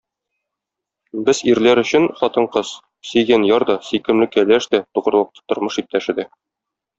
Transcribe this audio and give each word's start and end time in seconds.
Без, 1.27 1.41
ирләр 1.51 1.81
өчен, 1.81 2.07
хатын-кыз- 2.21 2.71
сөйгән 3.09 3.45
яр 3.51 3.67
да, 3.73 3.77
сөйкемле 3.91 4.29
кәләш 4.39 4.69
тә, 4.73 4.81
тугрылыклы 4.99 5.47
тормыш 5.53 5.79
иптәше 5.85 6.19
дә. 6.23 6.27